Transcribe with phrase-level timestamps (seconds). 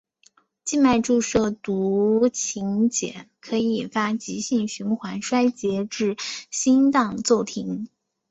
[0.65, 6.17] 静脉注射毒蕈碱可以引发急性循环衰竭至
[6.49, 7.87] 心脏骤停。